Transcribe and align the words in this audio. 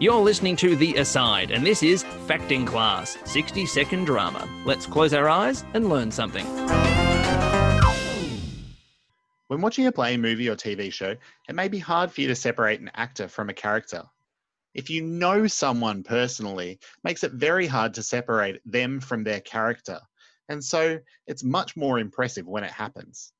You're 0.00 0.20
listening 0.20 0.56
to 0.56 0.74
The 0.74 0.96
Aside, 0.96 1.52
and 1.52 1.64
this 1.64 1.80
is 1.80 2.02
Facting 2.26 2.66
Class 2.66 3.16
60 3.26 3.64
second 3.64 4.06
drama. 4.06 4.48
Let's 4.66 4.86
close 4.86 5.14
our 5.14 5.28
eyes 5.28 5.64
and 5.72 5.88
learn 5.88 6.10
something. 6.10 6.44
When 9.46 9.60
watching 9.60 9.86
a 9.86 9.92
play, 9.92 10.16
movie, 10.16 10.48
or 10.48 10.56
TV 10.56 10.92
show, 10.92 11.14
it 11.48 11.54
may 11.54 11.68
be 11.68 11.78
hard 11.78 12.10
for 12.10 12.22
you 12.22 12.26
to 12.26 12.34
separate 12.34 12.80
an 12.80 12.90
actor 12.94 13.28
from 13.28 13.50
a 13.50 13.54
character. 13.54 14.02
If 14.74 14.90
you 14.90 15.00
know 15.00 15.46
someone 15.46 16.02
personally, 16.02 16.72
it 16.72 16.80
makes 17.04 17.22
it 17.22 17.30
very 17.30 17.68
hard 17.68 17.94
to 17.94 18.02
separate 18.02 18.60
them 18.64 18.98
from 18.98 19.22
their 19.22 19.40
character. 19.40 20.00
And 20.48 20.62
so 20.62 20.98
it's 21.28 21.44
much 21.44 21.76
more 21.76 22.00
impressive 22.00 22.48
when 22.48 22.64
it 22.64 22.72
happens. 22.72 23.32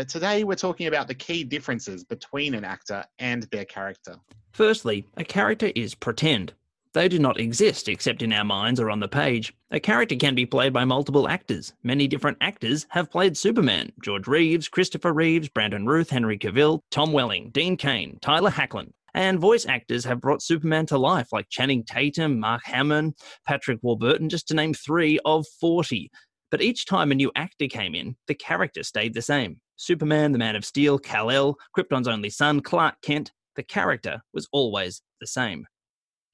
But 0.00 0.08
today 0.08 0.44
we're 0.44 0.54
talking 0.54 0.86
about 0.86 1.08
the 1.08 1.14
key 1.14 1.44
differences 1.44 2.04
between 2.04 2.54
an 2.54 2.64
actor 2.64 3.04
and 3.18 3.42
their 3.52 3.66
character. 3.66 4.16
Firstly, 4.50 5.04
a 5.18 5.24
character 5.24 5.70
is 5.76 5.94
pretend. 5.94 6.54
They 6.94 7.06
do 7.06 7.18
not 7.18 7.38
exist 7.38 7.86
except 7.86 8.22
in 8.22 8.32
our 8.32 8.42
minds 8.42 8.80
or 8.80 8.90
on 8.90 9.00
the 9.00 9.08
page. 9.08 9.52
A 9.70 9.78
character 9.78 10.16
can 10.16 10.34
be 10.34 10.46
played 10.46 10.72
by 10.72 10.86
multiple 10.86 11.28
actors. 11.28 11.74
Many 11.82 12.08
different 12.08 12.38
actors 12.40 12.86
have 12.88 13.10
played 13.10 13.36
Superman 13.36 13.92
George 14.02 14.26
Reeves, 14.26 14.68
Christopher 14.68 15.12
Reeves, 15.12 15.50
Brandon 15.50 15.84
Routh, 15.84 16.08
Henry 16.08 16.38
Cavill, 16.38 16.80
Tom 16.90 17.12
Welling, 17.12 17.50
Dean 17.50 17.76
Cain, 17.76 18.18
Tyler 18.22 18.50
Hoechlin. 18.50 18.92
And 19.12 19.38
voice 19.38 19.66
actors 19.66 20.06
have 20.06 20.22
brought 20.22 20.40
Superman 20.40 20.86
to 20.86 20.96
life, 20.96 21.28
like 21.30 21.50
Channing 21.50 21.84
Tatum, 21.84 22.40
Mark 22.40 22.62
Hamill, 22.64 23.12
Patrick 23.46 23.80
Warburton, 23.82 24.30
just 24.30 24.48
to 24.48 24.54
name 24.54 24.72
three 24.72 25.20
of 25.26 25.44
40. 25.60 26.10
But 26.50 26.62
each 26.62 26.86
time 26.86 27.12
a 27.12 27.14
new 27.14 27.30
actor 27.36 27.66
came 27.66 27.94
in, 27.94 28.16
the 28.28 28.34
character 28.34 28.82
stayed 28.82 29.12
the 29.12 29.20
same. 29.20 29.60
Superman, 29.80 30.32
the 30.32 30.38
Man 30.38 30.56
of 30.56 30.64
Steel, 30.66 30.98
Kal-El, 30.98 31.56
Krypton's 31.74 32.06
only 32.06 32.28
son, 32.28 32.60
Clark 32.60 32.96
Kent, 33.00 33.32
the 33.56 33.62
character 33.62 34.20
was 34.34 34.46
always 34.52 35.00
the 35.22 35.26
same. 35.26 35.66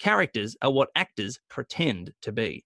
Characters 0.00 0.56
are 0.62 0.72
what 0.72 0.88
actors 0.97 1.39
pretend 1.48 2.12
to 2.22 2.33
be. 2.33 2.64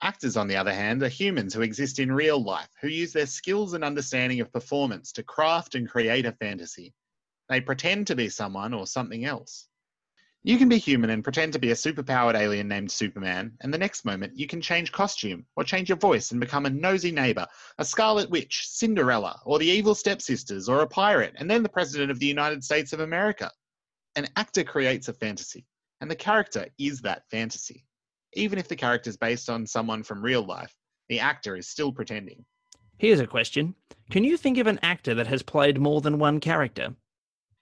Actors, 0.00 0.38
on 0.38 0.48
the 0.48 0.56
other 0.56 0.72
hand, 0.72 1.02
are 1.02 1.08
humans 1.08 1.52
who 1.52 1.60
exist 1.60 1.98
in 1.98 2.10
real 2.10 2.42
life, 2.42 2.70
who 2.80 2.88
use 2.88 3.12
their 3.12 3.26
skills 3.26 3.74
and 3.74 3.84
understanding 3.84 4.40
of 4.40 4.50
performance 4.50 5.12
to 5.12 5.22
craft 5.22 5.74
and 5.74 5.90
create 5.90 6.24
a 6.24 6.32
fantasy. 6.32 6.94
They 7.50 7.60
pretend 7.60 8.06
to 8.06 8.16
be 8.16 8.30
someone 8.30 8.72
or 8.72 8.86
something 8.86 9.26
else. 9.26 9.68
You 10.44 10.56
can 10.58 10.68
be 10.68 10.78
human 10.78 11.10
and 11.10 11.24
pretend 11.24 11.52
to 11.54 11.58
be 11.58 11.72
a 11.72 11.74
superpowered 11.74 12.38
alien 12.38 12.68
named 12.68 12.92
Superman, 12.92 13.56
and 13.62 13.74
the 13.74 13.78
next 13.78 14.04
moment 14.04 14.38
you 14.38 14.46
can 14.46 14.60
change 14.60 14.92
costume 14.92 15.44
or 15.56 15.64
change 15.64 15.88
your 15.88 15.98
voice 15.98 16.30
and 16.30 16.40
become 16.40 16.66
a 16.66 16.70
nosy 16.70 17.10
neighbor, 17.10 17.46
a 17.78 17.84
Scarlet 17.84 18.30
Witch, 18.30 18.68
Cinderella, 18.68 19.40
or 19.44 19.58
the 19.58 19.66
evil 19.66 19.96
stepsisters, 19.96 20.68
or 20.68 20.82
a 20.82 20.86
pirate, 20.86 21.34
and 21.38 21.50
then 21.50 21.62
the 21.62 21.68
President 21.68 22.12
of 22.12 22.20
the 22.20 22.26
United 22.26 22.62
States 22.62 22.92
of 22.92 23.00
America. 23.00 23.50
An 24.14 24.28
actor 24.36 24.62
creates 24.62 25.08
a 25.08 25.12
fantasy 25.12 25.66
and 26.04 26.10
the 26.10 26.16
character 26.16 26.66
is 26.78 27.00
that 27.00 27.22
fantasy. 27.30 27.82
Even 28.34 28.58
if 28.58 28.68
the 28.68 28.76
character 28.76 29.08
is 29.08 29.16
based 29.16 29.48
on 29.48 29.66
someone 29.66 30.02
from 30.02 30.22
real 30.22 30.44
life, 30.44 30.74
the 31.08 31.18
actor 31.18 31.56
is 31.56 31.66
still 31.66 31.92
pretending. 31.92 32.44
Here's 32.98 33.20
a 33.20 33.26
question 33.26 33.74
Can 34.10 34.22
you 34.22 34.36
think 34.36 34.58
of 34.58 34.66
an 34.66 34.80
actor 34.82 35.14
that 35.14 35.26
has 35.28 35.42
played 35.42 35.80
more 35.80 36.02
than 36.02 36.18
one 36.18 36.40
character? 36.40 36.94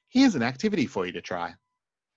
Here's 0.08 0.34
an 0.34 0.42
activity 0.42 0.86
for 0.86 1.06
you 1.06 1.12
to 1.12 1.20
try. 1.20 1.54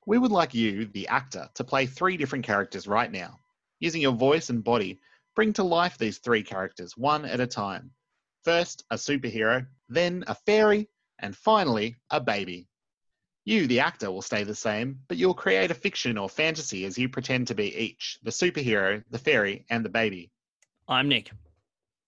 We 0.07 0.19
would 0.19 0.31
like 0.31 0.53
you, 0.53 0.85
the 0.85 1.07
actor, 1.07 1.49
to 1.55 1.63
play 1.63 1.87
three 1.87 2.15
different 2.15 2.45
characters 2.45 2.87
right 2.87 3.11
now. 3.11 3.39
Using 3.79 4.01
your 4.01 4.13
voice 4.13 4.49
and 4.49 4.63
body, 4.63 4.99
bring 5.35 5.51
to 5.53 5.63
life 5.63 5.97
these 5.97 6.19
three 6.19 6.43
characters 6.43 6.95
one 6.95 7.25
at 7.25 7.39
a 7.39 7.47
time. 7.47 7.91
First, 8.43 8.85
a 8.91 8.95
superhero, 8.95 9.65
then 9.89 10.23
a 10.27 10.35
fairy, 10.35 10.87
and 11.19 11.35
finally, 11.35 11.95
a 12.11 12.21
baby. 12.21 12.67
You, 13.45 13.65
the 13.65 13.79
actor, 13.79 14.11
will 14.11 14.21
stay 14.21 14.43
the 14.43 14.55
same, 14.55 14.99
but 15.07 15.17
you'll 15.17 15.33
create 15.33 15.71
a 15.71 15.75
fiction 15.75 16.17
or 16.17 16.29
fantasy 16.29 16.85
as 16.85 16.97
you 16.97 17.09
pretend 17.09 17.47
to 17.47 17.55
be 17.55 17.75
each 17.75 18.19
the 18.21 18.31
superhero, 18.31 19.03
the 19.09 19.19
fairy, 19.19 19.65
and 19.71 19.83
the 19.83 19.89
baby. 19.89 20.31
I'm 20.87 21.09
Nick. 21.09 21.31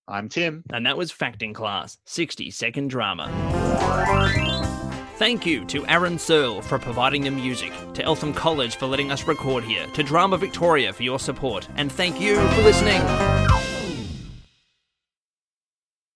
I'm 0.07 0.29
Tim. 0.29 0.63
And 0.71 0.85
that 0.85 0.97
was 0.97 1.11
Facting 1.11 1.53
Class 1.53 1.97
60 2.05 2.51
Second 2.51 2.89
Drama. 2.89 4.75
Thank 5.17 5.47
you 5.47 5.65
to 5.65 5.83
Aaron 5.87 6.19
Searle 6.19 6.61
for 6.61 6.77
providing 6.77 7.23
the 7.23 7.31
music, 7.31 7.73
to 7.95 8.03
Eltham 8.03 8.35
College 8.35 8.75
for 8.75 8.85
letting 8.85 9.11
us 9.11 9.27
record 9.27 9.63
here, 9.63 9.87
to 9.87 10.03
Drama 10.03 10.37
Victoria 10.37 10.93
for 10.93 11.01
your 11.01 11.17
support, 11.17 11.67
and 11.75 11.91
thank 11.91 12.21
you 12.21 12.35
for 12.35 12.61
listening. 12.61 13.01